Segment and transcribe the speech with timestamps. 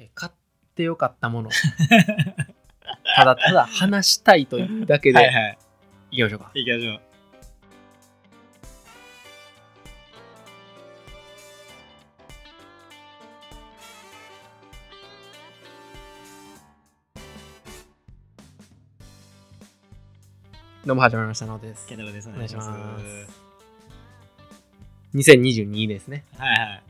[0.00, 0.32] えー買っ
[0.76, 1.50] てよかったもの
[3.16, 5.58] ただただ話したいというだけではいはい。
[6.12, 7.00] いきましょうか行きましょう。
[20.86, 22.28] どうも始まりましたのですケンタロウです。
[22.28, 22.76] お願いしますは
[25.16, 26.82] 2022ですねいはい。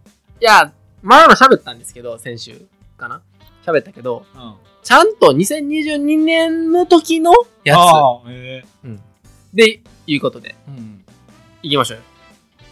[0.42, 2.68] いや前も喋ったんですけど先週
[2.98, 3.22] かな？
[3.66, 4.54] 喋ったけどうん。
[4.82, 7.32] ちゃんと2022年の時の
[7.64, 8.98] やああ、えつ
[9.54, 11.04] でいうことでえうん。
[11.62, 12.02] いきましょうよ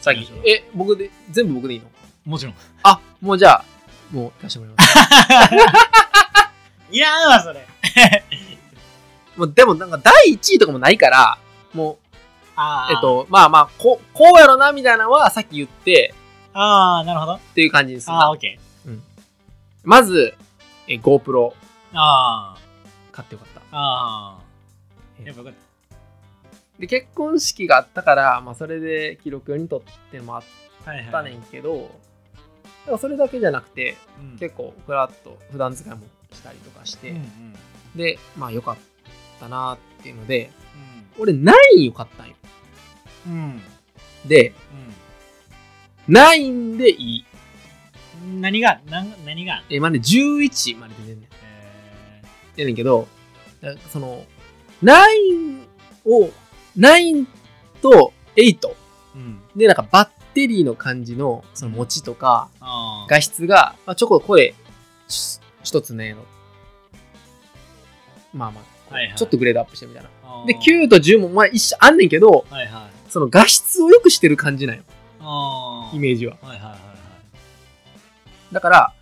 [0.01, 1.87] 先行きえ僕で全部僕でいいの？
[2.24, 2.54] もちろん。
[2.82, 3.65] あもうじゃあ
[4.12, 4.95] もう出してもらいます
[6.96, 7.66] いらんわ、それ。
[9.37, 11.37] もうでもなんか第1位とかもないから
[11.74, 11.98] も
[12.54, 13.01] あうえっ。
[13.01, 16.15] とまあまあここうやろなみたいなのはさっき言って
[16.54, 17.34] ああ、なるほど。
[17.34, 18.59] っていう感じですああ、オッケ
[19.86, 20.34] まず
[20.88, 21.54] え GoPro ー。
[21.95, 22.56] あ
[23.12, 24.37] 買ってよかったあ。
[24.37, 24.38] あ。
[25.24, 25.54] やっぱよかっ
[26.80, 30.43] で結婚式があったから、まあ、それで記録用に撮ってもあっ
[30.84, 31.12] たはいはい。
[31.12, 31.90] たねんけど、
[32.84, 36.00] でもそれだけじゃなくてうん結構フラッと普段使いも
[36.32, 37.54] したりとかして、うんうん。
[37.95, 38.76] でまあよかっ
[39.40, 40.50] たなっていうので
[41.18, 42.34] う俺9を買ったんよ
[43.28, 43.30] ん。
[43.30, 43.62] うん。
[44.26, 44.52] で
[46.09, 47.35] 9でいいうん。
[48.41, 49.63] 何が、なん何が？
[49.71, 52.23] えまあね11まで出てんねんえ
[52.57, 53.07] やねんけど
[53.60, 54.24] だその
[54.83, 55.63] 9
[56.05, 56.30] を
[56.77, 57.27] 9
[57.80, 58.68] と8ー
[59.15, 59.41] うん。
[59.57, 62.51] でなんかバッテリーの感じのその持ちとか。
[63.09, 64.55] 画質が、まあ、ちょこ声
[65.09, 66.25] し一つねの
[68.34, 73.11] まあまあ、はいはいちょっとグレードアップしてるみたいなあーで9と10もまあ一緒あんねんけどはいはい。
[73.11, 74.83] その画質を良くしてる感じなんよ
[75.21, 75.97] ああ。
[75.97, 76.81] イメージははいはいはいはい。
[78.53, 78.93] だから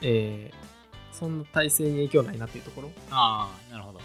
[0.00, 2.90] えー、そんな体制に影響ないなっていうところ。
[3.10, 4.00] ああ、なるほど。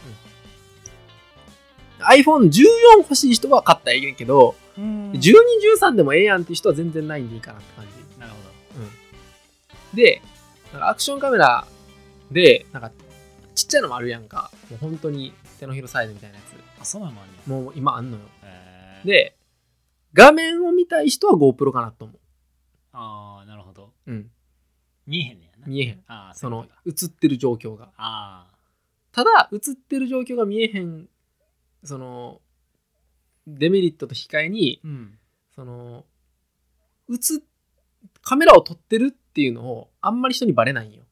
[2.00, 2.64] iPhone14
[2.97, 5.12] 欲しい人は買ったらいいねんけど、うん。
[5.12, 8.19] 1213でもええやんっていう人は全然ないんでいいかなって感じ。
[8.19, 8.44] なるほ
[9.94, 10.22] で
[10.72, 11.68] なんかアクションカメラ
[12.31, 12.91] でなんか
[13.53, 14.52] ちっちゃいのもあるやんか。
[14.72, 16.63] もう本当に手のひらサイズみたいなやど。
[16.81, 18.23] あ、そうなのあんねつもう今あんのよ。
[19.06, 19.35] で
[20.13, 22.13] 画面を見たい人は GoPro かなと思
[22.94, 23.91] ああ、なるほど。
[24.07, 24.31] ううん
[25.08, 25.68] 見えへんねやな。
[25.68, 26.03] 見えへん。
[26.08, 27.91] ああ、その映ってる状況が。
[27.97, 28.47] あ
[29.12, 31.08] ただ映ってる状況が見えへん
[31.84, 32.41] その
[33.46, 34.88] デメリットと引き換えにあ。
[34.88, 35.19] うん。
[35.56, 36.06] その
[37.09, 37.18] 映っ
[38.22, 41.03] カメラを撮ってるっていうのをあんまり人にバレないんよ。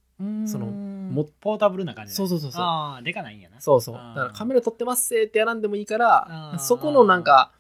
[0.46, 2.62] そのもポータブルな感じそうそうそうそう。
[2.62, 3.60] ああ、でかないんやな。
[3.60, 3.96] そうそう。
[3.96, 4.16] だあー。
[4.16, 7.52] からカメラ撮ってますせーってやらんでもいいからそこのなんか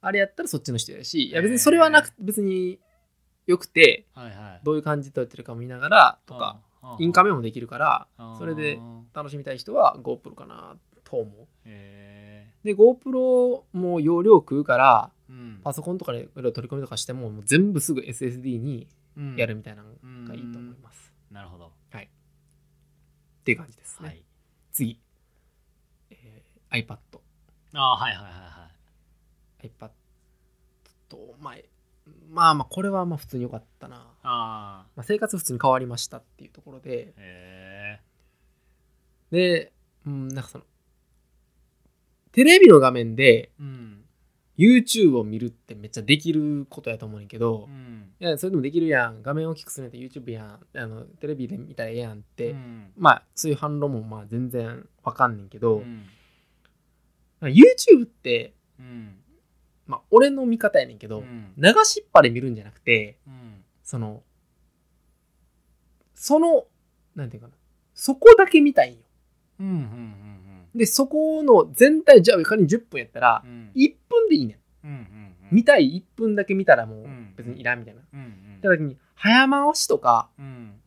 [0.00, 1.28] あれやったらそっちの人やし。
[1.28, 2.78] いや別にそれはなく別に
[3.46, 4.60] よくてはいはい。
[4.62, 6.60] どういう感じで撮ってるか見ながらとか
[6.98, 8.06] インカメもできるから
[8.38, 8.80] それで
[9.14, 11.46] 楽しみたい人は GoPro かなと思う。
[11.64, 15.60] へで GoPro も容量食うからーうん。
[15.62, 18.86] パソコンとかでいろいろ取り込みとかしてももう全部すぐ SSD に
[19.16, 19.36] うん。
[19.36, 19.90] やるみたいなの
[20.26, 21.72] がいいと思います、なるほど。
[23.42, 24.22] っていう感じですね、はい。
[24.70, 25.00] 次、
[26.10, 26.96] えー iPad
[27.74, 28.70] ああ、はいはいはいは
[29.62, 29.68] い。
[29.68, 29.90] iPad
[31.08, 31.54] と、まあ、
[32.32, 34.86] まあまあこれはまあ普通に良かったな、ああ。
[34.96, 38.00] まあ、生活普通に変わりましたっていうところでへ
[39.30, 39.72] で、
[40.06, 40.64] うん、なんかその
[42.32, 43.50] テレビの画面でえ。
[43.60, 43.98] うん。
[44.58, 48.12] YouTube を見るってめっちゃできることやと思うねんけど、うん。
[48.20, 56.06] いやそれでもできるやん画面大きくするんやったら YouTube やんあのテレビで見たらええやんって、うんまあそういう反論もまあ全然わかんねんけど、うん。
[57.42, 59.21] YouTube って、うん。
[59.86, 63.64] まあ、俺の見方やねんけど、うん流しっぱで見るんじゃなくてうん。
[63.82, 64.22] その
[66.14, 66.66] その
[67.14, 67.54] なんていうかな
[67.94, 68.98] そこだけ見たいんよ
[69.60, 69.66] うん。
[69.66, 70.68] うん。
[70.74, 73.70] でそこの全体じゃあ仮に10分やったらうん。
[73.74, 74.90] 1分でいいねんうん。
[74.90, 75.34] うん。
[75.50, 78.20] 見たい1分だけ見たらもううん別にいらんみたいな、うん。
[78.20, 78.60] うん。
[78.62, 80.80] た時に早回しとかうん。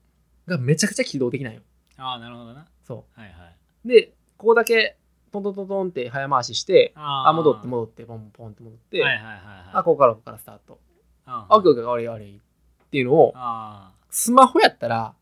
[0.48, 1.62] がめちゃくちゃ機動的なんよ
[1.98, 2.66] ああ、なるほどな。
[2.86, 3.56] そはいはい。
[3.86, 4.98] うでここだけ
[5.36, 9.40] トントントントンって早回ししてああ戻って戻ってポンポンって戻って、はいはいはいはい。
[9.74, 10.80] あここからここからスタート
[11.26, 15.14] ああオッケーオッケー悪い悪いっていうのをあスマホやったら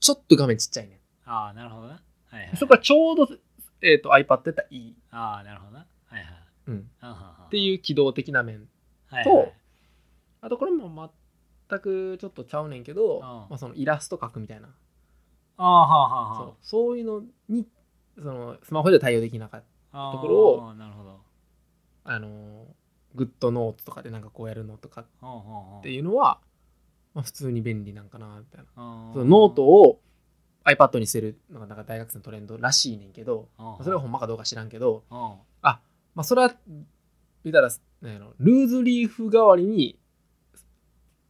[0.00, 1.32] ちょっと画面ちっちゃいねあ。
[1.32, 1.94] ああ、なるほどな。
[1.94, 2.00] は
[2.32, 2.56] いはい。
[2.56, 3.28] そこがちょうど、
[3.82, 5.78] えー、と iPad やったらいい、ああ、なるほどな。
[5.78, 6.24] はいはい。
[6.68, 6.90] うん、
[7.46, 8.68] っていう機動的な面
[9.06, 9.52] はいはいと
[10.42, 11.10] あとこれも
[11.68, 14.68] 全くちょっとちゃうねんけど、んまあ、そのイラスト描くみたいな
[15.56, 17.66] ああ、はあはあはそうそういうのに
[18.22, 20.12] そのスマホで対応できなかったあ。
[20.12, 21.20] ところをああなるほど。
[22.04, 22.30] あのー
[23.14, 26.40] グッドノートとかでなんかこうやるのとかっていうのは、
[27.14, 29.12] まあ、普通に便利なんかなみたいなあー。
[29.14, 30.00] そのノートを
[30.64, 35.18] iPad にしてるのがなんか大学生のトレンドらしいねんけど、うんそれがほんまかどうか知らんけど、うん
[36.18, 36.52] まあ、それは
[37.44, 37.70] 言ったら
[38.02, 39.96] なんルーズリーフ代わりに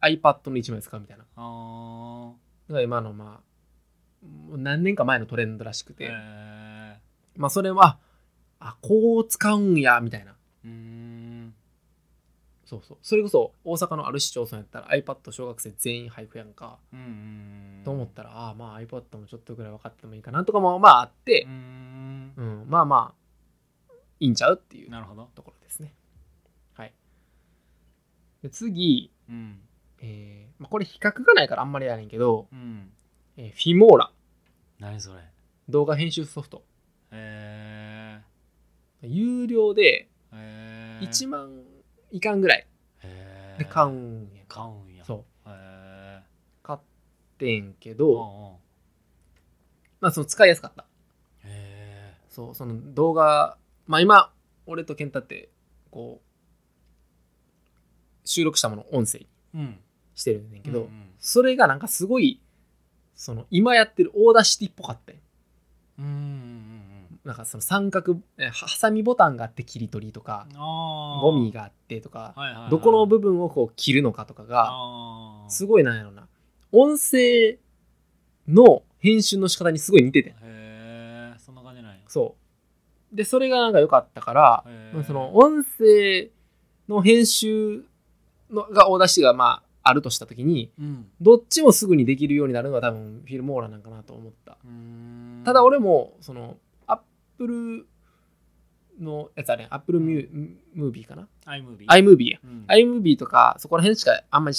[0.01, 1.25] iPad の1枚使うみたいな。
[1.35, 2.35] あの
[2.69, 6.07] が今のまあ何年か前のトレンドらしくーて、え
[7.39, 7.97] まあそれは
[8.59, 10.31] あこう使うんやみたいな。
[10.31, 11.53] ーうーん。
[12.65, 12.97] そうそう。
[13.01, 17.01] それこそ大阪のある市町村やったら iPad 小学生全員配布やんか、うんう
[17.81, 21.43] んと思ったらああまあ iPad もちょっとぐらい分かってもいいかなとかもまああって。
[21.43, 22.33] うー、ん。
[22.35, 22.65] うん。
[22.67, 23.13] まあま
[23.89, 25.29] あいいんちゃうっていうなるほど。
[25.33, 25.93] ところですね。
[26.73, 26.93] はい。
[28.43, 29.59] で次、うん。
[30.01, 32.91] えーまあ、これ比較がないからあんまりやねんけど、うん。
[33.37, 34.11] えーフィモーラ
[34.79, 35.21] 何それ。
[35.69, 36.63] 動画編集ソフト
[37.11, 38.21] え
[39.01, 41.49] 有料でーえー1万
[42.11, 42.65] いかんぐらい。
[43.57, 44.43] で買うんや。
[44.43, 45.03] ん買うんや。
[45.05, 45.49] そう。
[45.49, 46.19] へ
[46.63, 46.79] 買っ
[47.37, 48.19] てんけーど、うんう
[48.53, 48.55] ん。
[50.01, 50.85] まあその使いやすかった。
[51.43, 53.57] へそうその動画
[53.87, 54.31] まあ今
[54.65, 55.49] 俺と健太って
[55.91, 59.19] こう収録したものを音声
[59.53, 59.77] に
[60.15, 61.09] してるんだけど、うんうん。
[61.19, 62.41] それがなんかすごい
[63.15, 65.13] その今やってる Audacity っぽかった
[65.99, 66.05] うん
[67.25, 68.17] なんかその三角
[68.51, 70.47] ハサミボタンがあって切り取りとか
[71.21, 72.71] ゴミがあってとかはいはいはい。
[72.71, 74.71] どこの部分をこう切るのかとかが
[75.49, 76.27] すごいなんやろな。
[76.71, 77.57] 音声
[78.47, 81.99] の編集の仕方にすごい似ててへえそんな感じなんや。
[82.07, 82.35] そ
[83.11, 83.15] う。
[83.15, 84.63] でそれがなんか良かったから
[85.05, 86.29] その音声
[86.87, 87.83] の編集
[88.49, 91.07] のが Audacity がまああるとした時にうん。
[91.19, 94.57] どっちもすぐにできるようになるのが多分 Filmora なんかなと思った。
[95.43, 96.57] ただ俺もその
[97.39, 97.87] Apple
[98.99, 102.65] のやつあれ Apple ミュームービーかな？iMovie iMovie やうん。
[102.67, 104.57] iMovie とかそこら辺しかあんまり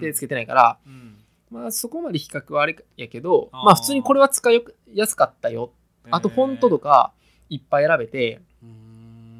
[0.00, 1.18] 手つけてないから、うん。
[1.50, 4.64] まあそこまで比較はあれやけどまあ普通にこれは使い
[4.94, 5.72] やすかったよ。
[6.10, 7.12] あとフォントとか
[7.48, 8.40] いっぱい選べて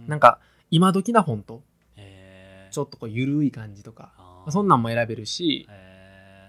[0.07, 0.39] なんか
[0.71, 1.63] 今時なフォント
[2.71, 4.13] ちょっとこう緩い感じとか
[4.49, 5.69] そんなんも選べるし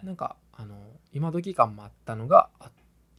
[0.03, 0.75] なんかあの
[1.13, 2.69] 今時感もあったのがあ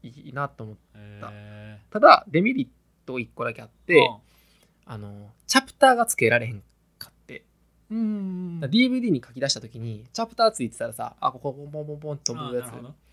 [0.08, 2.68] いいなと思ってへただデメリッ
[3.06, 4.10] ト1個だけあっーて
[4.84, 6.62] あのチャプターがつけられへん
[6.98, 7.44] かって。
[7.90, 12.70] うん DVD に書き出した時にチャプターついてたらさあここポンポンポンポンって飛ぶやつ。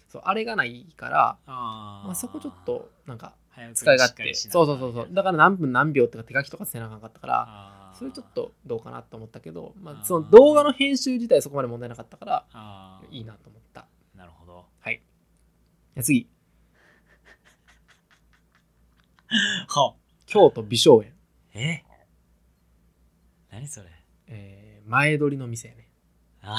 [0.10, 3.34] そうあれがないからまあ、そこちょっとなんか
[3.74, 4.34] 使い勝手。
[4.34, 5.08] そうそうそうそう。
[5.12, 13.88] だから何分何秒とか手書きとかせなあかんかったからそれちょっとどうかなと思ったけど、まあ、その動画の編集自体そこまで問題なかったからいいなと思った。
[14.16, 14.66] なるほど。
[14.80, 15.02] はい。
[15.96, 16.28] じゃあ次
[19.68, 19.96] は。
[20.26, 21.14] 京都美少園、
[21.54, 21.84] え？
[23.52, 23.90] 何それ？
[24.28, 25.88] えー前撮りの店やね。
[26.42, 26.58] あ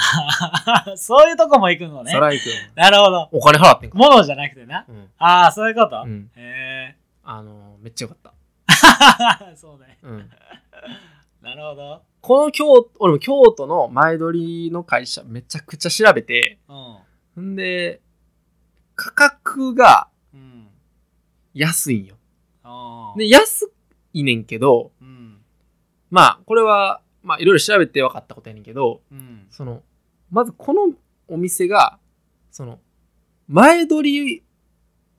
[0.89, 2.13] ーそういうとこも行くのね。
[2.13, 3.29] そら行くよなるほど。
[3.33, 3.99] お金払ってんか。
[3.99, 4.87] 物じゃなくてな。
[4.89, 8.33] うん、ああそういうこと、うん、へあのーめっちゃよかっ
[8.69, 9.99] た、え そうね。
[10.03, 10.31] うん、
[11.43, 12.03] なるほど。
[12.23, 12.65] この京
[12.99, 16.59] 俺も京都の前撮りの会社めちゃくちゃ調べて。
[17.37, 17.53] うん。
[17.53, 18.01] んで
[18.95, 20.69] 価格がうん。
[21.53, 22.17] 安いんよ
[23.17, 23.71] で安
[24.13, 25.39] いねんけどうん。
[26.11, 29.47] まあこれはまあいろいろ調べて分かったことやねんけどうん。
[29.51, 29.83] その
[30.31, 30.93] まずこの
[31.29, 31.99] お店が
[32.51, 32.79] その
[33.49, 34.43] 前撮り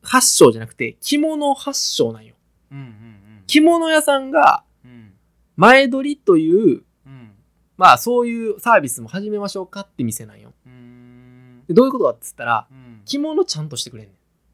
[0.01, 2.35] 発祥じゃなくて着物発祥なんよ。
[2.71, 3.15] うんうん
[3.47, 5.13] 着物屋さんがうん。
[5.55, 7.31] 前撮りといううん。
[7.77, 10.53] まあそういうサービスも始めましょうかって店なんよ。
[10.65, 10.71] うん。
[10.71, 13.01] うんでどういうことかっつったらうん。
[13.05, 14.13] 着物ちゃんとしてくれんね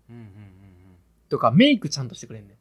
[0.10, 0.14] ん。
[0.14, 0.26] うんうん
[1.30, 2.61] とかメイクちゃんとしてくれんねんうんうん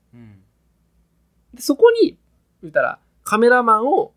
[1.54, 2.16] でそこに
[2.62, 4.12] 言ったらカメラマンを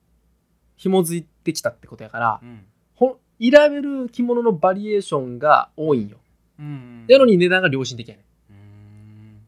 [0.75, 2.65] 紐づいてきたってことやからうん。
[2.95, 6.17] ほ選べる着物のバリエーションが多いんよ。
[6.59, 8.53] うんやのに値段が良心的やねん。
[8.53, 9.41] うん。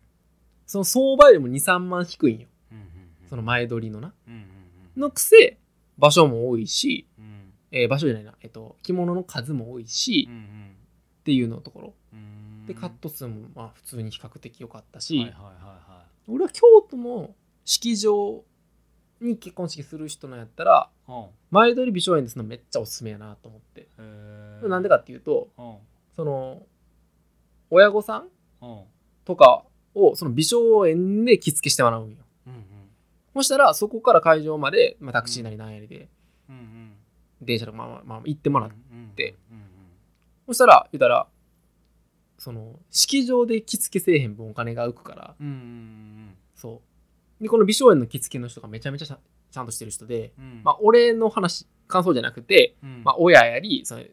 [0.65, 2.47] その相場よりも23万低いんよ。
[3.29, 4.13] その前撮りのな。
[4.97, 5.57] のくせ
[5.97, 7.53] 場所も多いし、うん。
[7.71, 10.75] えー場所じゃないな、えっと、着物の数も多いし、うん
[11.21, 11.93] っていうのところ。
[12.13, 12.65] うん。
[12.67, 18.43] でカット数もまあ普通に比較的良かったし、はいはいは俺は京都の式場
[19.21, 23.87] に結婚式する人のやったらいはい前撮り美少園ですのめっちゃおすすめやなと思って。
[24.67, 25.75] なんでかっていうとうん。
[26.15, 26.63] その
[27.69, 28.27] 親御さん
[28.61, 28.81] うん。
[29.23, 29.63] とか
[29.93, 32.17] をその美少園で着付けしてもらうんよ。
[32.47, 32.65] うん
[33.33, 36.07] そしたらそこから会場まで、まあ、タクシーなりなんやりで、
[36.49, 36.91] うんうん。
[37.41, 39.35] 電車とかまあまあまあ行ってもらって、って
[40.45, 41.27] そしたら言ったら
[42.45, 45.35] その式場で着付けせえへん分お金が浮くから。
[45.41, 46.83] うんうんそ
[47.39, 47.43] う。
[47.43, 49.17] でこの美少園の着付けの人がめちゃめちゃちゃ
[49.49, 50.61] ちゃんとしてる人で、うん。
[50.63, 53.01] まあ俺の話感想じゃなくて、うん。
[53.03, 54.03] まあ親やりその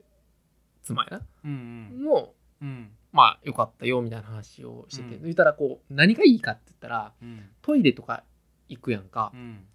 [0.83, 2.05] 妻やうんうん。
[2.07, 2.31] なの
[2.63, 2.91] うん。
[3.13, 5.23] まあ良かったよみたいな話をしてて、うん。
[5.25, 7.51] 言ったらこう何がいいかって言ったらうん。
[7.61, 8.25] トイレとか
[8.71, 9.31] 行くやんか。
[9.35, 9.67] う、ん。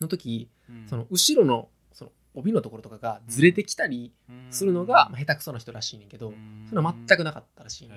[0.00, 0.88] の時うん。
[0.88, 4.12] その後ろのその帯のところとかがずれてきたり
[4.50, 6.34] するのが、まあ、下手くそな人らしいねんけど、うん。
[6.34, 7.94] そういうのは全くなかったらしいね、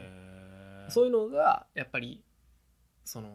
[0.89, 2.24] そういうのがやっぱり
[3.05, 3.29] その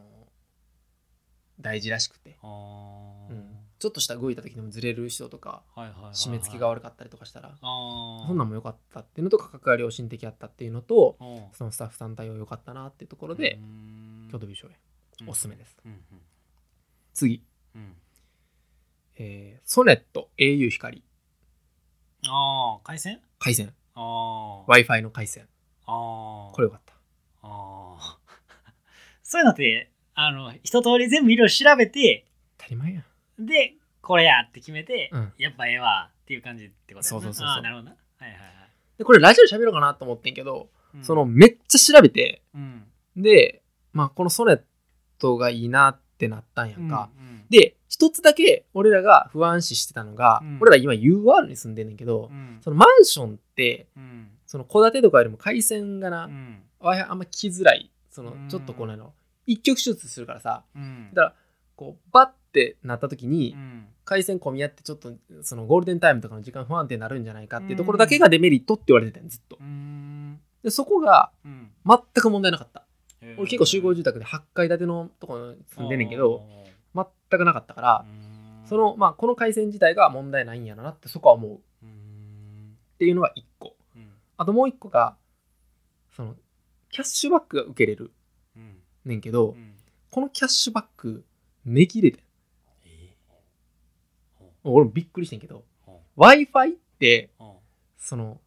[1.60, 3.56] 大事らしくて、うん。
[3.78, 6.12] ちょっとした動いた時でもずれる人とかはいはいはいはい。
[6.12, 11.42] 締め付けが悪かったりとかしたら、そんなんも良かったっていうのと価格が良心的やったっていうのとうん。
[11.52, 14.28] そのスタッフさん対応良かったなっていうところで、うん。
[14.30, 14.74] 京都美少園
[15.28, 16.00] おすすめです、うん
[17.14, 17.42] 次、
[17.74, 17.80] うん。
[17.80, 17.96] うん。
[19.16, 21.02] えーソネット au 光。
[22.26, 23.20] ああ回線？
[23.38, 23.74] 回線。
[23.94, 25.48] あ w i f i の回線
[25.88, 26.92] ああこれ良かった。
[27.42, 28.18] ああ
[29.22, 32.26] そういうのってあの一通り全部いろいろ調べて
[32.58, 33.46] 当たり前やん。
[33.46, 35.32] でこれやって決めて、うん。
[35.38, 37.62] やっぱええわっていう感じってことそうそうそうそう。
[37.62, 37.96] なるほどな。
[38.18, 38.48] はいはいはい、
[38.98, 41.04] でこれラジオで喋ろうかなと思ってんけど、うん。
[41.04, 42.84] そのめっちゃ調べてうん。
[43.16, 44.62] でまあこのソネッ
[45.18, 50.58] トがいいなってなったんやんか、うんで一つだけ俺らが不安視してたのが、うん。
[50.60, 52.58] 俺ら今 UR に住んでんねんけど、うん。
[52.60, 56.62] そのマンションってうんその戸建てとかよりも回線がな、うん。
[56.80, 57.92] あんま来づらい。
[58.10, 58.48] そのうん。
[58.48, 59.12] ちょっとこうなの
[59.46, 60.64] 一極手術するからさ。
[60.74, 61.10] うん。
[61.12, 61.34] だから
[61.76, 63.86] こうバッてなった時にうん。
[64.06, 65.12] 回線混み合ってちょっと
[65.42, 69.58] そのゴールデンタイムとかの時間不安定になるんじゃないかっていうところだけがデメリットって言われてたんずっと。
[69.60, 70.40] うん。
[70.62, 72.86] でそこがうん全く問題なかった
[73.36, 76.42] 俺結構集合住宅で8階建てのとこに住んでんねんけど
[76.94, 77.04] 全
[77.38, 78.66] くなかったからうん。
[78.66, 81.52] そのまあこの回線自体が問題ないんやろなってそこは思う。
[81.56, 82.78] っうん。
[82.98, 83.68] ていうのが1個。
[83.68, 83.77] うん
[84.38, 85.16] あともう1個が
[86.16, 86.36] その
[86.90, 88.12] キャッシュバックが受けれる
[88.56, 88.76] うん。
[89.04, 89.74] ねんけどうん。
[90.10, 91.24] このキャッシュバック
[91.66, 92.20] 値切れてん。
[92.86, 93.14] え
[94.64, 97.52] 俺もびっくりしてんけどー w i f i ってうん。
[97.98, 98.40] その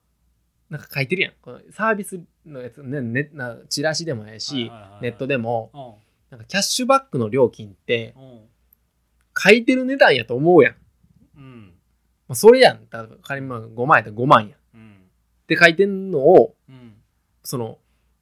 [0.70, 1.34] なんか書いてるやん。
[1.42, 4.72] このサービスのやつ、ねね、なチラシでもやし、
[5.02, 6.38] ネットでもうん。
[6.38, 8.42] なんかキャッシュバックの料金ってうん。
[9.38, 10.76] 書いてる値段やと思うやん、
[11.38, 11.74] うん。
[12.28, 12.80] まあ、それやん。
[12.80, 14.61] 例えば仮にまあ5万やったら5万やん
[15.42, 16.94] っうんて書いてんのをうん。
[17.44, 17.78] その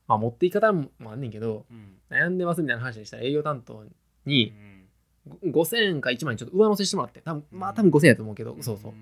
[0.08, 1.98] まあ持っていき方もあんねんけどうん。
[2.10, 3.90] 悩んでますみたいな話にしたら営業担当う
[4.26, 5.52] にん。
[5.52, 7.22] ご5000円か1万円ちょっと上乗せしてもらって。
[7.22, 8.94] 多分まあ多分5000円やと思うけど、そうそう。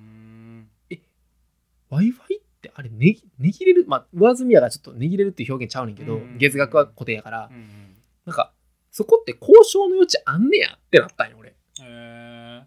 [1.90, 6.38] w i f i ってあれね値切れるまあ上積みやがちょっと値切れるっていう表現ちゃうねんけど、うん。
[6.38, 7.58] 月額は固定やから、うん。
[7.58, 7.68] うん
[8.26, 8.52] なんか
[8.92, 11.54] そこって交渉の余地あんねやってなったんよ俺。
[11.82, 12.64] へ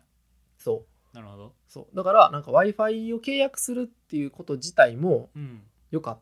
[0.58, 1.12] そう。
[1.12, 1.96] ーなるほどそう。
[1.96, 5.62] だからなんか w i f i を契約するっていうこと自体もうん。
[5.90, 6.18] よかっ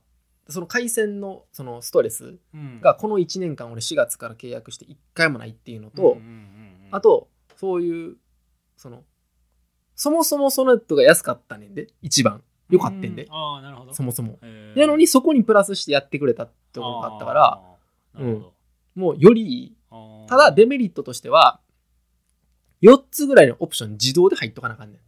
[0.46, 2.80] たその回線のそのストレスうん。
[2.80, 8.16] がこの1年間俺4月から契約して1回もないっていうのと、うんうんうんうんあとそういう
[8.76, 9.02] その
[9.94, 12.42] そもそもソネットが安かったねんで一番。
[12.70, 13.32] よかってんで、うん。
[13.32, 13.94] ああなるほど。
[13.94, 14.38] そもそも。
[14.76, 18.52] なのにそこにプラスしてやってくれたってところがあったからあーなるほど。
[18.94, 19.76] もうよりいい
[20.28, 21.60] ただデメリットとしては
[22.82, 25.07] 4つぐらいのオプション自動で入っとかなあかんねんうん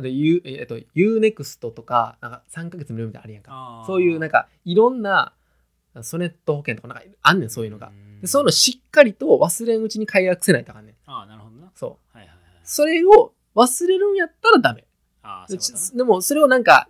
[0.00, 3.84] うんだって U えっと UNEXT とかなんか3ヶ月無料みたいなのあるやんか。
[3.86, 5.32] そういうなんかいろんな
[6.02, 7.88] ソネット保険とかなんかあんねんそういうのが。
[7.88, 8.20] ん。
[8.20, 10.94] でそういうのしっかりと忘れんうちに解約せないとあかんねん。
[11.06, 11.70] ああなるほどな。
[11.74, 12.16] そう。
[12.16, 14.82] はいはいはいそれを忘れるんやったらダメ。
[14.82, 14.86] で
[15.22, 15.56] ああそ
[15.94, 16.88] うでもそれをなんか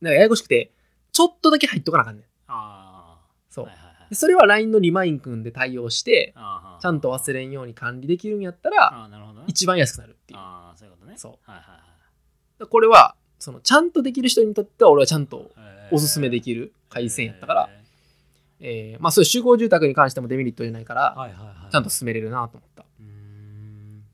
[0.00, 0.72] なんかややこしくて
[1.12, 2.24] ちょっとだけ入っとかなあかんねん。
[2.48, 3.64] ああそう。
[3.66, 6.34] はいはいそれは LINE のリマイン君で対応して
[6.80, 9.44] ちゃんと忘れんように管理できるんやったらああなるほどな。
[9.46, 10.38] 一番安くなるっていう。
[10.40, 11.14] ああそういうことね。
[11.16, 11.32] そう。
[11.48, 11.80] はいはいはい
[12.66, 15.50] これはそのちゃんとできる人にとっては俺はちゃんと
[15.90, 17.70] おすすめできる回線やったから、
[18.60, 21.72] へえーまあそういう集合住宅に関してもデメリットじゃないから、ーはいはいはい。
[21.72, 22.84] ちゃんと進めれるなと思った。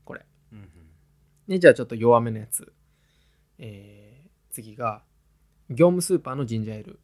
[0.05, 0.25] これ。
[0.53, 0.67] うんうん。
[1.47, 2.71] でじゃあちょっと弱めのやつ、
[3.59, 5.03] えー次が
[5.69, 6.99] 業務スーパーのジンジャーエール、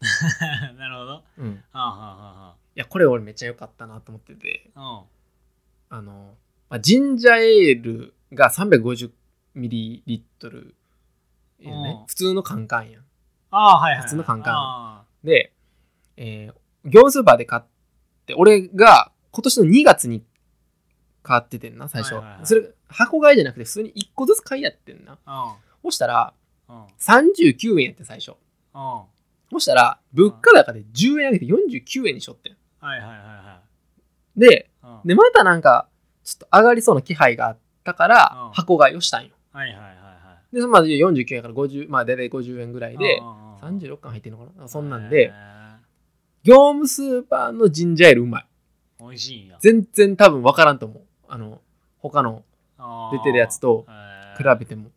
[0.78, 1.24] なるほど。
[1.38, 4.70] うん、いはあはあはやこれ俺めっちゃ良かったなと思ってて。
[4.74, 5.04] あは
[5.90, 6.36] ああの、
[6.70, 9.10] まあ、ジンジャーエールが350
[9.54, 10.74] ミリリットル、
[11.60, 11.96] えーね。
[12.00, 12.06] うん。
[12.06, 13.02] 普通のカンカンやん。
[13.50, 14.54] ああはいはい普通のカンカン。
[14.54, 15.52] あで、
[16.16, 16.54] えー
[16.84, 17.62] 業務スーパーで買っ
[18.26, 20.24] て俺が今年の2月に
[21.22, 22.46] 買っててんな最初、はいはいはい。
[22.46, 25.16] それ箱買いじゃなくて普通に1個ずつ買いやってんな。
[25.26, 26.32] あそしたら
[26.68, 26.76] うん。
[26.76, 28.32] うん39円やってん最初。
[28.74, 29.02] うん。
[29.52, 32.56] そしたら物価高で10円上げて49円にしょってん。
[32.80, 33.60] はいはいはいは
[34.36, 35.08] でいうん。
[35.08, 35.88] でまたなんか
[36.24, 38.52] ちょっと上がりそうな気配があったからうん。
[38.54, 40.56] 箱買いをしたんよはいはいはいはい。
[40.56, 43.78] でまあ49円から50まあ大体50円ぐらいでうんうんうん。
[43.78, 44.68] 36巻入ってんのかな？
[44.68, 45.26] そんなんで。
[45.26, 45.32] へ
[46.44, 48.46] 業務スーパーのジンジャーエールうまい。
[49.00, 49.56] ー美味しいんや。
[49.60, 51.02] 全然多分分からんと思う。
[51.28, 51.60] あの
[51.98, 52.42] 他の
[53.12, 53.86] 出てるやつと
[54.36, 54.90] 比べても。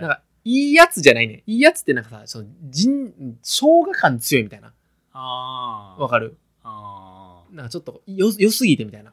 [0.00, 1.42] なんかいいやつじゃないね。
[1.46, 3.12] いいやつってなんかさその人
[3.42, 4.72] 生姜感強いみたいな。
[5.12, 6.36] ああわかる？
[6.62, 9.12] あなんかちょっとよ良すぎてみたいな。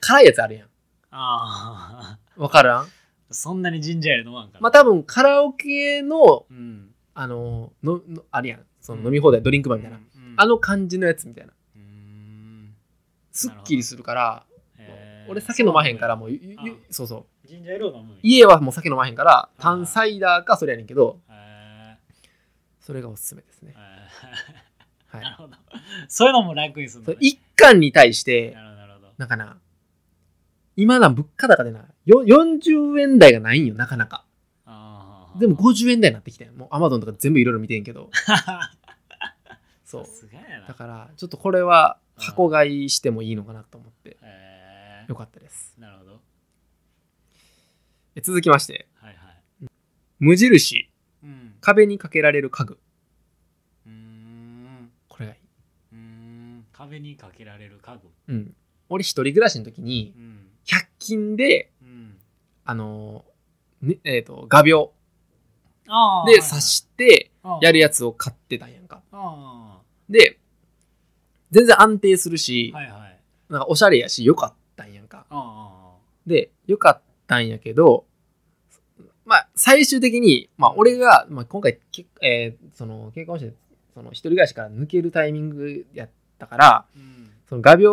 [0.00, 0.68] 辛いやつあるやん。
[1.10, 2.86] ああわかるやん？
[3.34, 4.60] そんなにジンジャーエール飲まんから。
[4.60, 8.66] まあ多分カラオケの、うんあの、ののあるやん。
[8.80, 9.98] その飲み放題、ドリンクバーみたいな。
[9.98, 10.04] うん
[10.36, 11.52] あの感じのやつみたいな。
[11.76, 12.74] うーん。
[13.30, 14.46] すっきりするから、
[14.78, 15.30] へー。
[15.30, 17.46] 俺酒飲まへんからもう、ゆゆあそうそう。
[17.46, 18.20] ジンジャーエールを飲むんや。
[18.22, 21.96] 家はもう酒飲まへんから、あ炭サイダーかそれやねんけど、へ
[22.80, 23.74] それがおすすめですね。
[23.76, 25.18] ー。
[25.18, 25.20] へはい。
[25.20, 25.56] ー なるほど。
[26.08, 27.16] そういうのもランクインするのね。
[27.20, 29.12] 一貫に対してな、るほどなるほど。
[29.18, 29.58] なんかな、
[30.76, 34.24] 今な物価高でな、よ40円台がないんよ、なかなか。
[35.38, 36.56] でも50円台になってきてん。
[36.56, 38.10] もうアマゾンとか全部いろいろ見てんけど、
[39.84, 40.06] そう。
[40.66, 45.74] だから、ちょっとこれは箱買いしてもいいのかなと思って、へよかったです。
[45.78, 46.20] ーなるほど。
[48.16, 49.30] え続きまして、はいは
[49.62, 49.66] い。
[50.20, 50.88] 無印、
[51.22, 51.54] うん。
[51.60, 52.78] 壁にかけられる家具。
[53.86, 54.92] うーん。
[55.08, 55.38] これがいい。
[55.92, 56.66] うーん。
[56.72, 58.32] 壁にかけられる家具。
[58.32, 58.54] うん。
[58.88, 60.43] 俺一人暮らしの時にう、ん
[61.04, 62.16] 100均で、うん。
[62.64, 64.92] あのーね、えっ、と、画鋲
[66.26, 67.30] で刺して
[67.60, 69.02] やるややつを買ってたんやんか。
[69.12, 70.38] あで、
[71.50, 73.20] 全然安定するし、あはいはい。
[73.50, 75.26] なんかおしゃれやし、よかったんやんか。
[75.28, 75.94] あ
[76.26, 78.06] で、よかったんやけど、
[79.26, 83.54] まあ、最終的に、まあ、俺が、まあ、今回、けえーその、結婚して、
[83.94, 87.30] その、一人暮らしから抜けるタイミングやったから、あうん。
[87.48, 87.92] その画鋲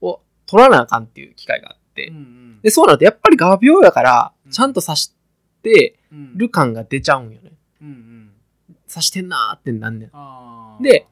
[0.00, 5.14] を取らなあかんっていう機会があって、うんうんで、そうなると、やっぱり画鋲やからう、んちゃんと刺し
[5.62, 7.52] てうんる感が出ちゃうんよね。
[7.80, 8.30] うんうん
[8.88, 10.82] 刺してんなーってなんねん。
[10.82, 11.06] で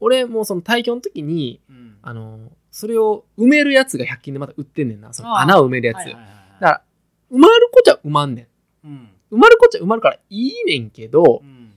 [0.00, 5.12] 俺もその退去の時に、うんあの、それを埋めるやつが100均でまた売ってんねんな。
[5.12, 5.96] その穴を埋めるやつ。
[5.96, 6.82] だはいはいはいはいから、
[7.30, 8.42] 埋まるこっちゃ埋まんね
[8.84, 8.86] ん。
[8.86, 11.72] うん埋まるこっちゃ埋まるからいいねんけどう、ん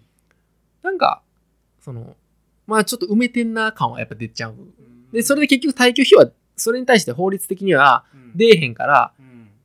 [0.83, 1.21] なんか、
[1.79, 2.15] その、
[2.67, 4.53] まあちょっと埋めてんな感はやっぱ出ちゃう。
[4.53, 8.31] うんで、それで結局退去費は、それに対して法律的にはうん。
[8.35, 9.13] 出えへんから、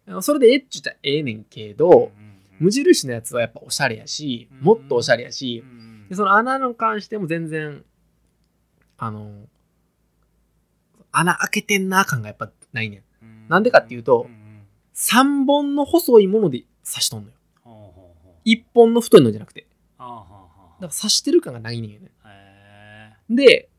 [0.09, 0.23] うん。
[0.23, 4.61] それでえっちゅったらええねんけど、うん無印のやつはやっぱおしゃれやし、うん。
[4.61, 7.83] もっとおしゃれやしう、んでその穴に関しても全然、
[8.99, 9.49] あの、
[11.11, 13.03] 穴開けてんな感がやっぱないねん。
[13.23, 13.49] うん。
[13.49, 14.67] なんでかっていうとんん。
[14.95, 17.35] 3本の細いもので刺しとんのよ。
[17.65, 18.49] ほうほうほう。
[18.49, 19.67] 1本の太いのじゃなくて。
[19.99, 22.11] だーから刺してる感がないねんよね。
[22.27, 23.71] へで、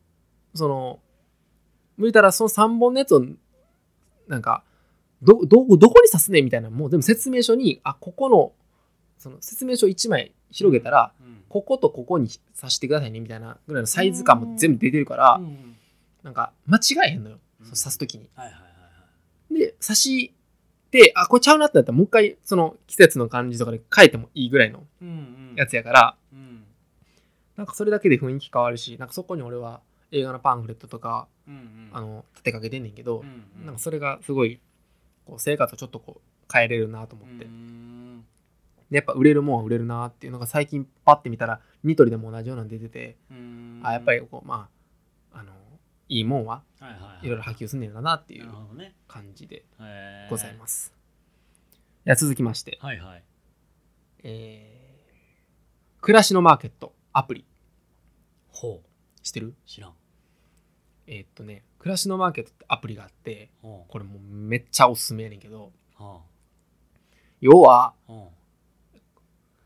[0.56, 1.00] その、
[2.02, 3.26] 向いたらその3本のやつを、
[4.28, 4.64] なんか、
[5.22, 8.54] ど、ど、どこに刺すねんみたいなのもう全部説明書に、あ、ここの、
[9.18, 11.44] その説明書1枚広げたら、ーうん。
[11.48, 15.76] こことここに刺してくださいねみたいなぐらいのサイズ感も全部出てるから、うん。
[16.24, 17.40] なんか間違えへんのよ。
[17.60, 17.66] うん。
[17.68, 18.30] 刺すときに。
[18.36, 18.68] はいはいはいは
[19.52, 19.60] い。
[19.60, 20.34] で、刺し
[20.90, 25.56] て、あ、これちゃうなってなったらもう一回その季節の感じとかで変えてもいいぐらいのうんうん。
[25.56, 26.64] やつやから、うん。
[27.58, 29.82] なんかそれだけで雰囲気変わるし、なんかそこに俺は
[30.12, 31.90] 映画のパンフレットとか、うんうん。
[31.94, 33.66] あの、立てかけてんねんけどう、んうん。
[33.66, 34.60] なんかそれがすごい、
[35.26, 36.22] こう生活をちょっとこう
[36.52, 37.46] 変えれるなと思って。
[37.46, 38.26] うん。
[38.90, 43.82] で、やっぱ売れるもんは売れるなっていうのが最近パッて見たら、ニトリでも同じようなの出てて、うん。
[43.84, 44.70] あ、やっぱりこう、ま
[45.34, 45.54] あ、あの、
[46.10, 47.26] いいもんははいはいはい。
[47.26, 48.50] いろいろ波及すんねんだなっていう
[49.08, 49.64] 感じで
[50.30, 50.94] ございます。
[52.06, 53.24] いや、続きまして、はいはい。
[54.24, 57.46] えー、暮らしのマーケットアプリ。
[58.50, 58.88] ほう。
[59.22, 59.54] 知ってる？
[59.66, 59.94] 知らん
[61.12, 66.22] えーっとね、暮らしのマーケットってアプリがあって、これもうめっちゃおすすめやねんけど、は
[67.42, 67.94] 要は、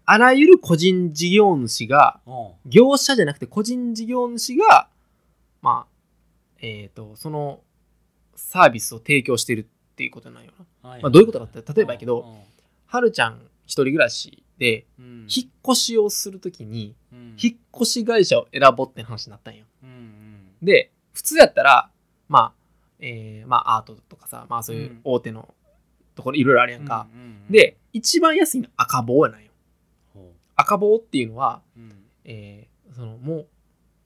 [0.05, 2.19] あらゆる個人事業主が、
[2.65, 4.87] 業者じゃなくて個人事業主が、
[5.61, 7.61] まあ、えーっと、その
[8.35, 10.65] サービスを提供してるっていうことなんよな。
[10.83, 12.35] うはいまあどういうことかって例えばやけどうん
[12.87, 15.27] はるちゃん一人暮らしで、うん。
[15.29, 17.35] 引っ越しをするときに、うん。
[17.37, 19.65] 引っ越し会社を選ぼうって話になったんよ。
[19.83, 20.65] うんうん。
[20.65, 21.89] で、普通やったら、
[22.27, 22.53] まあ、
[22.99, 25.55] えーまあアートとかさ、まあそういう大手の
[26.13, 27.07] ところいろいろあるやんか。
[27.11, 29.51] うんうんうんで、一番安いの赤棒やなんよ。
[30.13, 31.91] ほ赤棒っていうのは、ううん。
[32.25, 33.47] えーそのもう、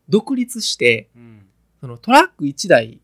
[0.08, 1.46] 独立して、うん。
[1.80, 3.02] そのトラック1台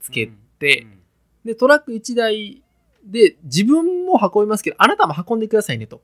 [0.00, 0.98] つけて、うん。
[1.44, 2.62] で、トラック1台
[3.04, 6.02] で自分も運びますけど、あなたも運んでくださいねと。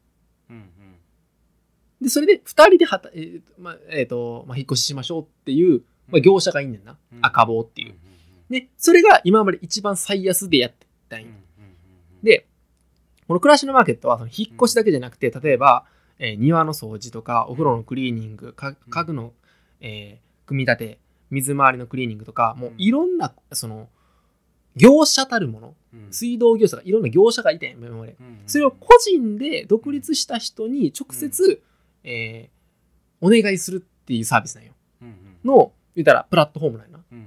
[0.48, 0.64] うんうん。
[2.00, 6.96] で、それで2人ではた、えーとまあえーとまあ、引っ越ししましょうっていう、まあ、業者がいんねんな。
[7.12, 7.18] うん。
[7.22, 7.92] 赤棒っていう。
[7.92, 7.96] んん
[8.50, 11.24] で、それが今まで一番最安でやってたん
[12.22, 12.46] で、
[13.26, 15.86] この暮らしのマーケットはその引っ越しだけじゃなくて、例えば、
[16.18, 19.32] えー庭の掃除とか、お風呂のクリーニング、か家具の、
[19.80, 20.98] えー組み立て、
[21.30, 23.88] 水回りのクリーニングとか、もういろんな、その、
[24.76, 26.12] 業者たるもの、うん。
[26.12, 28.06] 水道業者がいろんな業者がいてん、今ま
[28.46, 31.62] それを個人で独立した人に直接、
[32.02, 32.54] えー
[33.20, 34.72] お願いするっていうサービスなんよ。
[35.44, 37.04] の、言ったらプラットフォームなんやな。
[37.10, 37.26] うんうん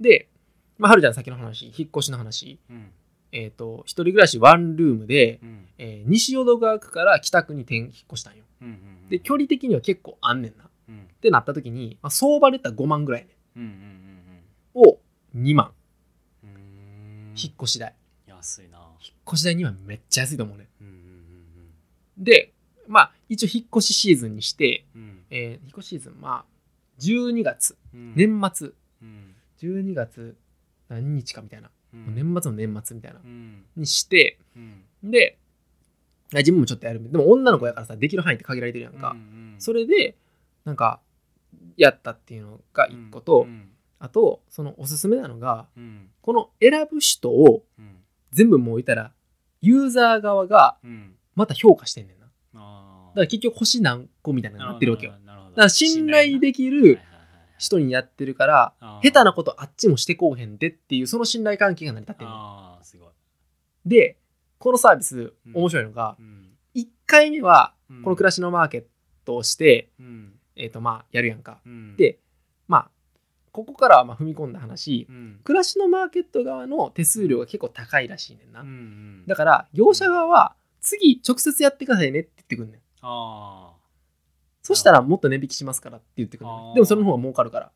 [0.00, 0.28] で、
[0.78, 2.76] まあ、はるちゃんさっきの話、引っ越しの話、うん。
[2.76, 2.90] うん
[3.34, 5.66] えっ、と、一人暮らしワンルームで、うん。
[5.78, 8.44] えー西淀川区から北区に転引っ越したんよ。
[8.60, 8.70] うんう
[9.06, 10.64] んで、距離的には結構あんねんな。
[10.64, 11.08] っうん。
[11.20, 14.98] てなった時に、まあ、相場で言ったら5万ぐらいねうんうんうんを
[15.36, 15.72] 2万、
[16.42, 17.34] うんうーん。
[17.36, 17.94] 引っ越し代。
[18.26, 18.78] 安いな。
[19.00, 20.68] 引っ越し代2万めっちゃ安いと思うね。
[20.80, 20.94] うんうん
[22.18, 22.52] で、
[22.86, 25.24] まあ、一応引っ越しシーズンにして、うんうん。
[25.30, 26.44] えー引っ越しシーズン、まあ、
[27.00, 28.14] 12月、うん。
[28.14, 28.70] 年末、
[29.02, 29.34] うん。
[29.60, 30.36] 12月
[30.88, 32.14] 何日かみたいな、うん。
[32.14, 33.64] 年末の年末みたいな、うん。
[33.76, 34.82] にして、うん。
[35.02, 35.38] で、
[36.34, 37.10] あ自分もちょっとやる。
[37.10, 39.10] でも女の子やからさ、できる範囲って限られてるやんか。
[39.10, 39.54] うんうん。
[39.58, 40.16] それで、
[40.64, 41.00] なんか、
[41.76, 46.10] やったっていうのが一個と、うんあと、そのおすすめなのが、うん。
[46.22, 47.98] この選ぶ人をうん。
[48.32, 49.12] 全部もういたら、
[49.60, 51.14] ユーザー側がうん。
[51.36, 52.26] また評価してんねんな。
[52.26, 52.30] だ
[53.14, 55.12] から結局星何個みたいなのになってるわけよ。
[55.56, 57.00] から信頼できる
[57.58, 62.36] 人にやってるから、下手なことあっちもしてこうへんでっていう、その信頼関係が成り立ってるの。
[62.36, 63.08] ああすごい。
[63.86, 64.18] で、
[64.58, 65.52] このサービス、うん。
[65.54, 66.50] 面白いのが、うん。
[66.74, 68.02] 1回目は、うん。
[68.02, 68.84] この暮らしのマーケッ
[69.24, 70.32] トをして、うん。
[70.56, 71.60] えっ、と、まあ、やるやんか。
[71.66, 71.96] うん。
[71.96, 72.18] で、
[72.68, 72.90] まあ、
[73.52, 75.40] ここからはまあ踏み込んだ話、うん。
[75.44, 78.62] 暮らしのマーケット側の手数料が結構高いらしいねんな。
[78.62, 79.24] うんうん。
[79.26, 82.80] だから、業者側は、次、直接やってくださいねって言ってくんねん。
[83.02, 83.72] あ
[84.62, 86.50] そしたら、もっと値引きしますからって言ってくる。
[86.74, 87.72] でも、その方が儲かるから。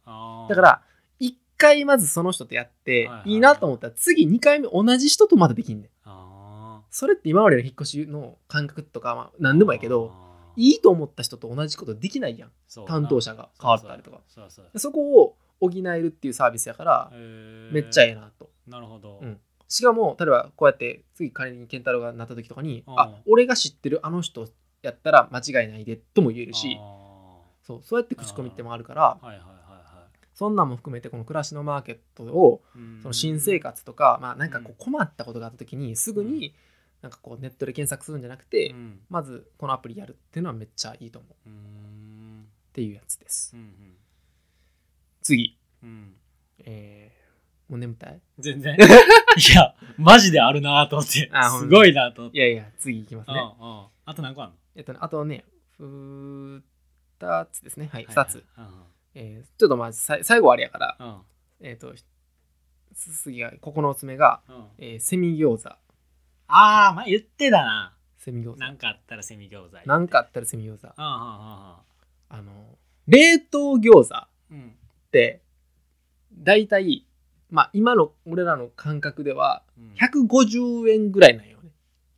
[0.49, 0.83] だから、
[1.21, 5.91] 1回まずその人とやってはいはい、なと思ったら、次2回目同じ人とまだできんねん。
[6.05, 10.13] あそれって今までの引っ越しの感覚とか、まあ、何でもやけど、
[10.57, 12.51] いいと思った人と同じことできないやん。
[12.87, 14.21] 担当者が変わったりとか。
[14.77, 17.11] そこを補えるっていうサービスやから、
[17.73, 18.51] めっちゃええなと。
[18.67, 24.49] なるほどうんしかも、例えばこうやって次仮に健太郎がなった時とかに、うんあ俺が知ってるあの人
[24.87, 32.63] やったら間違いないでとも言えるし、あそうそうやって口コミってもあるから、ーはいはいはいはそんなんも含めてこの暮らしのマーケットを
[33.03, 36.55] その新生活とか、まあなんかこうう困ったことがあった時にすぐに
[37.03, 39.01] なんかこうネットで検索するんじゃなくて、うん。
[39.09, 41.33] まずこのアプリやるっていうのはめっちゃいいと思う。
[41.33, 43.53] っうんていうやつです。
[43.55, 43.97] うん。
[45.23, 45.89] 次、うん。
[45.89, 46.15] うん
[46.61, 48.21] えー、もう眠たい？
[48.39, 48.77] 全然。
[48.77, 48.79] い
[49.55, 51.31] やマジであるなと思って。
[51.61, 52.39] すごいなと思って。
[52.39, 53.41] いやいや、次いきますうんね。
[53.41, 54.55] うんあと何個あんの？
[54.77, 55.45] えっとね、あとね、
[55.81, 56.63] 2
[57.51, 57.89] つですね。
[57.93, 58.45] はい、2つ。
[58.55, 58.67] はい
[59.19, 61.25] えーちょっとまあ、さい最後はあれやから、は
[61.61, 61.95] いえっ、と、
[62.95, 64.43] 次が、9つ目が、
[64.79, 65.71] えーセミ餃子。
[66.49, 68.59] ああまあ言ってたなセミ餃子。
[68.59, 70.87] なんかあったらセミ餃子なんかあったらセミ餃子。
[70.87, 74.29] うんあの、冷凍餃子っ
[75.11, 75.41] て、
[76.35, 77.07] 大体、
[77.49, 81.71] まあ、今の俺らの感覚では、うん150円ぐらいなんよね。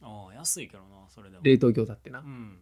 [0.03, 2.23] ああ安いけどなそれでも冷凍餃子ってなう。
[2.23, 2.59] ん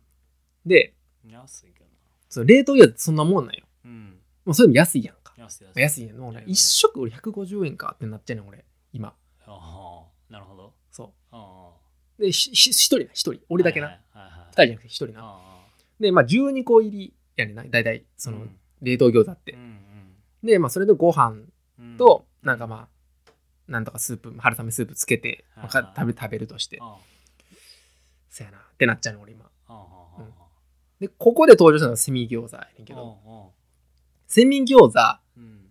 [0.65, 0.95] で、
[1.29, 1.91] 安いけどな
[2.29, 3.65] その冷凍餃子ってそんなもんなんよ。
[3.85, 5.35] うんもうそれも安いやんか。
[5.37, 6.17] 安い安い安いやん。
[6.19, 9.15] もうね、うん一食俺150円かってなっちゃうねん、俺、今。
[9.47, 11.73] ああなるほどそあ
[12.19, 12.23] う。
[12.23, 13.35] で、しし一人な、一人。
[13.35, 13.87] あ俺だけな。
[13.89, 15.21] はいはいはいはい二人じゃなくて一人な。
[15.23, 15.67] あ
[16.01, 19.57] で、まあ、12個入りやねんな、大体、あその、うん冷凍餃子ってう。
[19.57, 19.79] ん
[20.43, 21.31] で、まあ、それでご飯
[21.79, 23.33] うんうんと、なんかまあ、
[23.73, 26.97] なんとかスープ、春雨スープつけて、まあ食べ食べるとして、あ
[28.37, 29.45] そやな、ってなっちゃうの、俺今。
[29.45, 29.77] ああ
[30.19, 30.33] あうん。
[31.01, 33.49] で、ここで登場したのがセミ餃子やねんけあど、あ
[34.27, 35.63] セミ餃子、うん。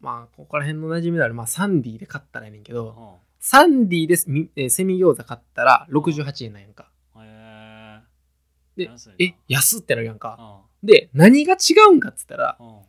[0.00, 6.90] まあ、ここら辺の馴染みのある、まあ、サンディで買ったらやねんけど、あサンディです、みえーセミ餃子買ったら68円なんやんか。
[8.76, 10.36] でえ、安ってなるやんか。
[10.38, 12.82] あで、何が違うんかっつったら、あ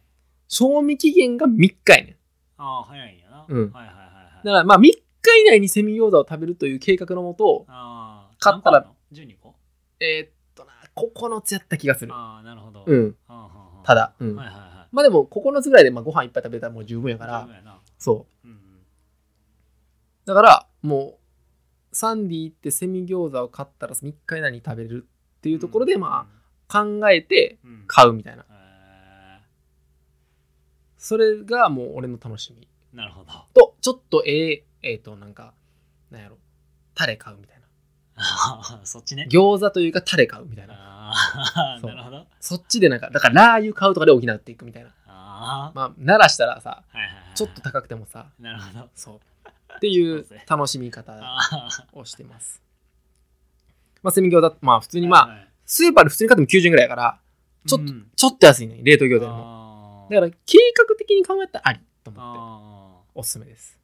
[0.47, 2.15] 賞味期限が3日やねん。
[2.57, 3.45] ああ早いんやな。
[3.47, 3.71] うん。
[3.71, 4.45] はいはいはいはい。
[4.45, 4.95] だから、まあ、3日
[5.41, 7.98] 以内にセミ餃子を食べるという計画のもと、あ
[8.39, 8.81] あ買ったら。
[8.81, 9.55] 何個あんの？12個？
[9.99, 12.13] えーっとな、9つやった気がする。
[12.13, 12.83] ああなるほど。
[12.85, 13.15] うん。
[13.27, 13.49] はあは
[13.81, 14.13] あただ。
[14.19, 14.35] うん。
[14.35, 14.69] はいはいはい。
[14.91, 17.47] まあでも、9つぐらいでまあご飯いっぱい食べたらもう十分やから。
[17.97, 18.47] そう。
[18.47, 18.51] う。
[18.51, 18.59] んうん。
[20.25, 21.17] だから、も
[21.91, 26.27] う、サンディ行ってセミ餃子を買ったら3日以内に食べれるっていうところで、ま
[26.69, 27.71] あ、考えてうん。
[27.71, 28.43] うん買うみたいな。
[28.43, 28.45] へ
[30.97, 32.67] それがもう俺の楽しみ。
[32.93, 33.31] ーなるほど。
[33.53, 35.53] と、ちょっとえええーと、なんか、
[36.11, 36.37] なんやろ、
[36.93, 37.58] タレ買うみたいな。
[38.83, 39.27] そっちね。
[39.29, 40.73] 餃子というかタレ買うみたいな。
[41.11, 42.27] ああなるほど。
[42.39, 44.89] そっちでなんか、だからラー油買うとかで補っていくみたいな。
[45.07, 47.35] あまあ、鳴らしたらさ、あはいはいはい。
[47.35, 48.89] ちょっと高くてもさ、なるほど。
[48.93, 49.19] そう。
[49.75, 51.13] っていう楽しみ方
[51.93, 52.61] をしてます。
[54.03, 57.19] まあ、セミ餃子、まあ普通にまあ、はいスーパーで普通に買っても90円ぐらいやから、
[57.67, 58.07] ちょっと、うん。
[58.15, 60.07] ちょっと安いね、冷凍餃子も。
[60.09, 63.77] だから、計画的に考えたらありと思って、あおすすめです。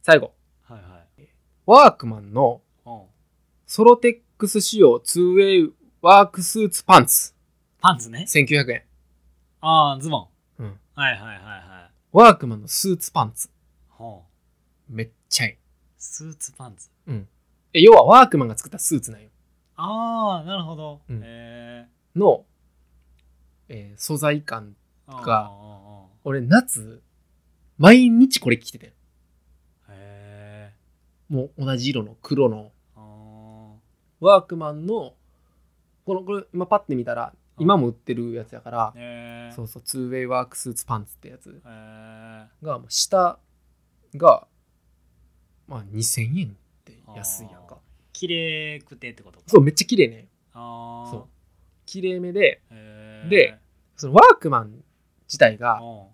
[0.00, 1.28] 最後、ーはいはい。
[1.66, 2.67] ワークマンのうん
[3.68, 7.34] ソロテックス仕様 2way ワークスーツパンツ、
[7.82, 8.82] パンツね1900円。
[9.60, 10.28] ああ、ズボン。
[10.60, 11.90] うんはいはいはいはい。
[12.10, 13.50] ワークマンのスーツパンツ。
[13.90, 14.24] ほ
[14.90, 14.92] う。
[14.96, 15.56] めっちゃいい。
[15.98, 16.88] スーツパンツ。
[17.74, 19.28] え要はワークマンが作ったスーツなんよ。
[19.76, 21.02] ああ、なるほど。
[21.06, 22.46] うんへの、
[23.68, 24.76] えー素材感。
[25.10, 25.12] え。
[25.12, 27.02] があ俺夏、
[27.76, 28.88] 毎日これ着ててん。
[28.88, 28.92] ー。
[28.92, 28.94] へ
[29.90, 30.72] え。
[31.28, 32.77] もう同じ色の黒のあ
[34.20, 35.14] ワークマンの、
[36.04, 39.52] この、これ今パッて見たら、今も売ってるやつやから。
[39.54, 42.46] そうそう、ツーウェイワークスーツパンツってやつへえ。
[42.62, 43.38] が、下
[44.16, 44.46] が、
[45.66, 46.50] まあ2000円っ
[46.84, 47.78] て安いやんか。
[48.12, 49.44] 綺麗くてってことか。
[49.48, 50.28] そう、めっちゃ綺麗ね。
[50.52, 51.10] ああ。
[51.10, 51.26] そう。
[51.86, 53.28] 綺麗めで、へえ。
[53.28, 53.58] で、
[53.96, 54.84] そのワークマン
[55.26, 56.10] 自体がお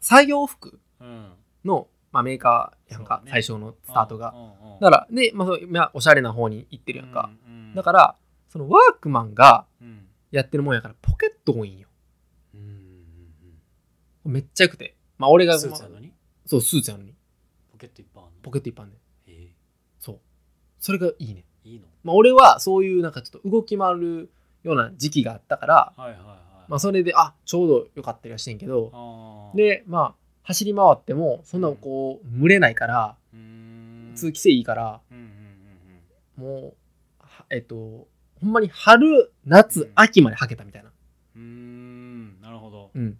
[0.00, 1.32] 作業服う、うん。
[1.64, 4.32] の、まあ、メーカーやんか、ね最初のスタートが。
[4.34, 4.38] うん。
[4.38, 7.30] うんうんだから、で、まあ、そうまあおしゃれな方に行ってるやんか。。
[7.46, 8.16] うんだから、
[8.48, 10.06] そのワークマンがうん。
[10.30, 11.88] やってるもんやから、ポケット多いんよ。
[12.54, 12.60] うん
[14.24, 14.96] うんめっちゃよくて。
[15.18, 15.60] まあ、俺が、うん。
[15.60, 16.12] スーツやのに？
[16.46, 17.14] そう、スーツやのに、
[17.70, 18.40] ポケットいっぱいあるの？
[18.42, 18.96] ポケットいっぱいあんね
[19.98, 20.20] そう。
[20.78, 21.44] それがいいね。
[21.64, 21.86] ーいいの？
[22.02, 24.30] まあ、俺はそういうなんかちょっと動き回る
[24.62, 26.36] ような時期があったから、はいはいはい。
[26.68, 30.14] まあ、それで、あ、ちょうどよかったりはしてんけど、で、まあ、
[30.50, 35.00] 走り回っても、そんなこう、蒸れないから、うーん通気性いいから、
[36.36, 36.74] もう、
[37.18, 38.08] はえっと、ほ
[38.42, 40.90] んまに春、夏、うん秋まで履けたみたいな、
[41.36, 42.40] うん。
[42.40, 42.90] なるほど。
[42.92, 43.16] うん、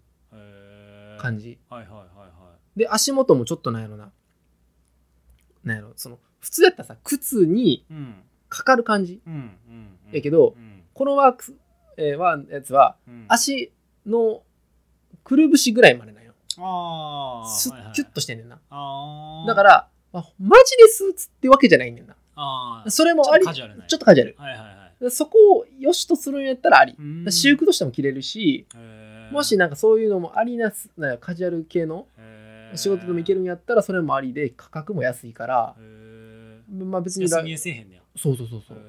[1.19, 1.39] 感。
[1.39, 1.57] じ。
[1.69, 4.11] はいはいはいはで、足元もちょっとなんやろな。
[5.63, 7.85] なんやろ、その、普通やったらさ、靴に。
[8.49, 9.21] かかる感じ。
[10.11, 11.53] やけどうん、このワークス、
[11.95, 13.71] えー、ワンやつは、うん、足
[14.05, 14.43] の
[15.23, 16.20] くるぶしぐらいまでな。
[16.59, 17.47] ああ。
[17.47, 18.59] スはいはいッキュッとしてんねんな。
[18.69, 19.47] ああ。
[19.47, 22.15] だから、まあ、マジでスーツってわけじゃないねんな。
[22.35, 22.91] ああ。
[22.91, 24.35] それもあり、ちょっとカジュアルなちょっとカジュアル。
[24.37, 25.11] はいはいはい。
[25.11, 26.95] そこを良しとするんやったらあり。
[27.25, 28.67] 私服としても着れるし、
[29.31, 32.07] もしなんかそういうのもありなす、なカジュアル系の
[32.75, 38.01] 仕事でもいけるんやったらそれもありで価格も安いから、へまあ別にせえへんねや。
[38.15, 38.77] そうそうそうそう。
[38.77, 38.81] へ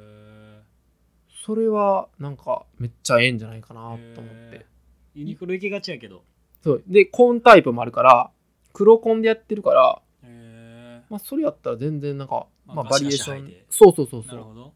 [1.45, 4.67] それはなんかめっちゃええんじゃないかなーと思って。
[5.15, 6.23] ユニクロ行きがちやけど。
[6.63, 6.83] そう。
[6.87, 8.31] で、コーンタイプもあるから、
[8.73, 14.73] 黒コンでやってるから、へまあそれやったら全然なんか、まあまあバリエーションそうそうそうそう。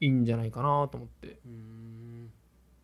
[0.00, 1.28] いいんじゃないかなと思って。
[1.28, 2.30] うーん。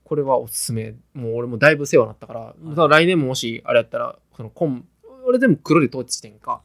[0.05, 0.95] これはおすすめ。
[1.15, 4.87] もう俺もだいぶ世話になったから、だから来年ももしあれやったら、そのコン、
[5.27, 6.61] 俺全部黒で統治してんか。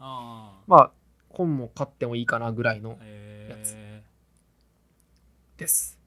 [0.68, 0.92] まあ、
[1.30, 5.98] コンも買ってもいいかなぐらいのへやつーです。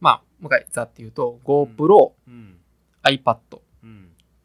[0.00, 2.56] まあ、もう一回ざって言うと、GoPro、うん。
[3.02, 3.60] iPad、うん。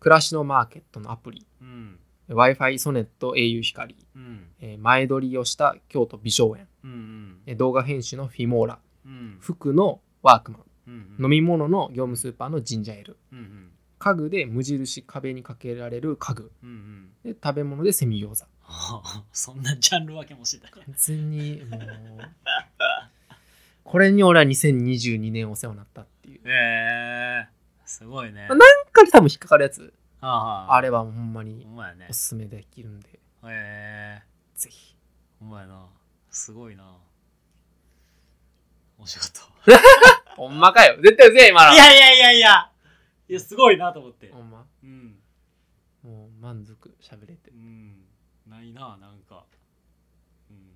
[0.03, 1.97] 暮らしのマーケットのアプリ、うん。
[2.29, 4.47] Wi-Fi ソネット au 光、うん。
[4.59, 7.37] えー前撮りをした京都美少園、うん。
[7.45, 9.37] えー動画編集のフィモーラ、うん。
[9.39, 11.23] 服のワークマン、うん。
[11.23, 13.69] 飲み物の業務スーパーのジンジャーエール、うん。
[13.97, 16.69] 家具で無印壁にかけられる家具、うん。
[16.69, 17.33] うん。
[17.33, 18.45] で食べ物でセミ餃子。
[19.31, 20.83] そんなジャンル分けもしてたね。
[20.85, 21.79] 完全にもう、
[23.85, 26.41] これに俺は2022年お世話になったっていう。
[26.43, 27.52] へえ。
[27.93, 28.47] すごいね。
[28.47, 28.59] なん
[28.91, 31.67] かで多分引っかかるやつ、ああれはほんまに
[32.09, 32.13] お。
[32.13, 34.23] すすめできるんで、へえ。
[34.55, 34.97] ぜひ。
[35.39, 35.85] ほんまやな。
[36.31, 36.97] すごいな。
[38.97, 40.95] 面白かっ ほんまかよ。
[41.03, 41.67] 絶対うぜえ、今た。
[41.69, 41.75] の。
[41.75, 42.71] いやいやいやいや。
[43.29, 44.39] いや、すごいなと思ってほ。
[44.39, 44.65] んま。
[44.83, 45.19] うん。
[46.01, 47.53] もう満足喋れてう。
[47.53, 48.07] ん。
[48.47, 49.45] ないな、なんか。
[50.49, 50.73] うん。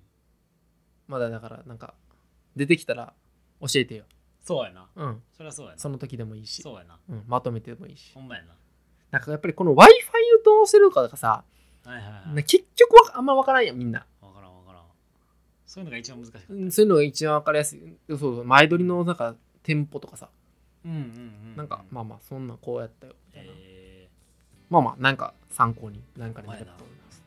[1.08, 1.94] まだだから、なんか、
[2.54, 3.12] 出てきたら
[3.60, 4.04] 教えてよ。
[4.48, 4.88] そうやな。
[4.96, 5.22] うん。
[5.36, 5.78] そりゃそうやな。
[5.78, 6.62] その時でもいいし。
[6.62, 6.98] そうやな。
[7.10, 7.24] うん。
[7.26, 8.12] まとめてでもいいし。
[8.14, 8.54] ほんまやな。
[9.10, 9.84] なんかやっぱりこの Wi-Fi を
[10.42, 11.44] どうするかがさ、
[11.84, 12.32] はいはいは。
[12.32, 14.06] ない結局わあんま分からんやん、みんな。
[14.22, 14.82] わからんわからん。
[15.66, 16.54] そういうのが一番難しかった。
[16.54, 17.80] うんそういうのが一番分かりやすい。
[18.08, 18.44] そうそう。
[18.46, 20.30] 前撮りのなんか、店舗とかさ、
[20.82, 21.00] うんうんう
[21.52, 21.56] ん。
[21.56, 23.14] なんか、まあまあ、そんなこうやったよ。
[23.26, 23.52] みたいな。
[23.54, 24.08] え
[24.70, 27.22] まあまあ、なんか参考に、なんかになればと思います。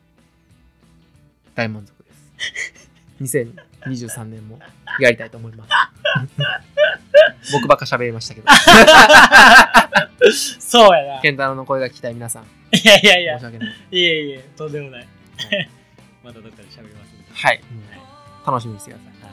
[1.54, 2.90] 大満足です。
[3.22, 4.58] 2023年も
[4.98, 5.70] やりたいと思います。
[7.50, 11.20] 僕ばっか喋りましたけど、ー、 そうやな。
[11.20, 13.44] ケンタロウの声が聞きたい皆さん、いやいやいや申し。
[13.46, 13.68] 訳ない。
[13.90, 15.08] いえいえ、とんでもない。
[16.22, 17.24] またどっかで喋りますんで。
[17.32, 17.54] はい。
[17.54, 17.62] はい。
[18.46, 19.12] 楽しみにしてください。
[19.22, 19.32] はい。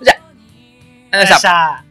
[0.00, 1.87] ありがとうございました。